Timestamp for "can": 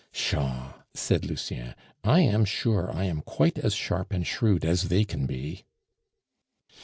5.05-5.27